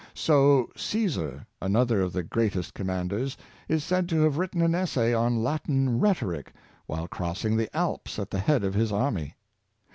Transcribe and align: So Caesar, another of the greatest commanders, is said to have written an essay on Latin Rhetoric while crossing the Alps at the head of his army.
So 0.15 0.71
Caesar, 0.75 1.45
another 1.61 2.01
of 2.01 2.11
the 2.11 2.23
greatest 2.23 2.73
commanders, 2.73 3.37
is 3.69 3.83
said 3.83 4.09
to 4.09 4.21
have 4.21 4.39
written 4.39 4.63
an 4.63 4.73
essay 4.73 5.13
on 5.13 5.43
Latin 5.43 5.99
Rhetoric 5.99 6.51
while 6.87 7.07
crossing 7.07 7.55
the 7.55 7.69
Alps 7.77 8.17
at 8.17 8.31
the 8.31 8.39
head 8.39 8.63
of 8.63 8.73
his 8.73 8.91
army. 8.91 9.35